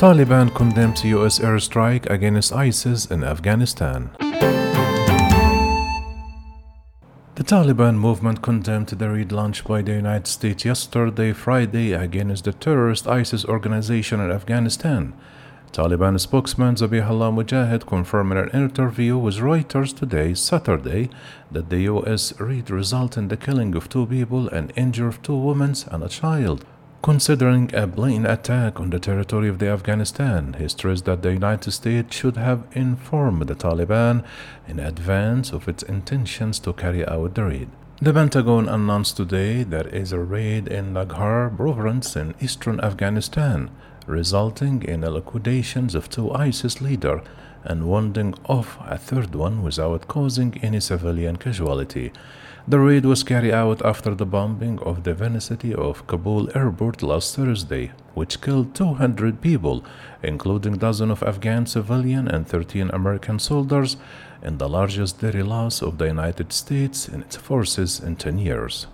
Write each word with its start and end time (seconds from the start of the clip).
Taliban 0.00 0.48
condemns 0.54 1.04
US 1.04 1.40
airstrike 1.40 2.08
against 2.08 2.54
ISIS 2.54 3.04
in 3.10 3.22
Afghanistan. 3.22 4.08
The 7.34 7.44
Taliban 7.44 7.98
movement 7.98 8.40
condemned 8.40 8.88
the 8.88 9.10
raid 9.10 9.30
launched 9.30 9.68
by 9.68 9.82
the 9.82 9.92
United 9.92 10.26
States 10.26 10.64
yesterday, 10.64 11.34
Friday, 11.34 11.92
against 11.92 12.44
the 12.44 12.54
terrorist 12.54 13.06
ISIS 13.06 13.44
organization 13.44 14.20
in 14.20 14.30
Afghanistan. 14.30 15.12
Taliban 15.70 16.18
spokesman 16.18 16.76
Zabihullah 16.76 17.30
Mujahid 17.30 17.84
confirmed 17.84 18.32
in 18.32 18.38
an 18.38 18.48
interview 18.54 19.18
with 19.18 19.36
Reuters 19.36 19.94
today, 19.94 20.32
Saturday, 20.32 21.10
that 21.50 21.68
the 21.68 21.80
U.S. 21.80 22.32
raid 22.40 22.70
resulted 22.70 23.18
in 23.18 23.28
the 23.28 23.36
killing 23.36 23.74
of 23.74 23.90
two 23.90 24.06
people 24.06 24.48
and 24.48 24.72
injury 24.76 25.08
of 25.08 25.20
two 25.20 25.36
women 25.36 25.74
and 25.90 26.02
a 26.02 26.08
child. 26.08 26.64
Considering 27.02 27.74
a 27.74 27.86
blatant 27.86 28.26
attack 28.26 28.78
on 28.78 28.90
the 28.90 28.98
territory 28.98 29.48
of 29.48 29.58
the 29.58 29.68
Afghanistan, 29.68 30.54
he 30.58 30.68
stressed 30.68 31.06
that 31.06 31.22
the 31.22 31.32
United 31.32 31.70
States 31.70 32.14
should 32.14 32.36
have 32.36 32.66
informed 32.72 33.46
the 33.46 33.54
Taliban 33.54 34.22
in 34.68 34.78
advance 34.78 35.50
of 35.50 35.66
its 35.66 35.82
intentions 35.82 36.58
to 36.58 36.74
carry 36.74 37.06
out 37.08 37.34
the 37.34 37.44
raid. 37.44 37.70
The 38.02 38.12
Pentagon 38.12 38.68
announced 38.68 39.16
today 39.16 39.62
there 39.62 39.88
is 39.88 40.12
a 40.12 40.18
raid 40.18 40.68
in 40.68 40.92
Nangarhar 40.92 41.56
province 41.56 42.16
in 42.16 42.34
eastern 42.38 42.78
Afghanistan, 42.80 43.70
resulting 44.06 44.82
in 44.82 45.00
the 45.00 45.10
liquidations 45.10 45.94
of 45.94 46.10
two 46.10 46.30
ISIS 46.32 46.82
leaders 46.82 47.22
and 47.64 47.88
wounding 47.88 48.34
off 48.46 48.78
a 48.86 48.98
third 48.98 49.34
one 49.34 49.62
without 49.62 50.08
causing 50.08 50.58
any 50.62 50.80
civilian 50.80 51.36
casualty. 51.36 52.12
The 52.68 52.78
raid 52.78 53.04
was 53.04 53.24
carried 53.24 53.52
out 53.52 53.84
after 53.84 54.14
the 54.14 54.26
bombing 54.26 54.78
of 54.80 55.02
the 55.02 55.14
vicinity 55.14 55.74
of 55.74 56.06
Kabul 56.06 56.50
airport 56.54 57.02
last 57.02 57.34
Thursday, 57.34 57.92
which 58.14 58.40
killed 58.40 58.74
200 58.74 59.40
people, 59.40 59.82
including 60.22 60.76
dozens 60.76 61.10
of 61.10 61.22
Afghan 61.22 61.66
civilian 61.66 62.28
and 62.28 62.46
13 62.46 62.90
American 62.90 63.38
soldiers, 63.38 63.96
and 64.42 64.58
the 64.58 64.68
largest 64.68 65.20
daily 65.20 65.42
loss 65.42 65.82
of 65.82 65.98
the 65.98 66.06
United 66.06 66.52
States 66.52 67.08
and 67.08 67.22
its 67.22 67.36
forces 67.36 67.98
in 67.98 68.16
10 68.16 68.38
years. 68.38 68.86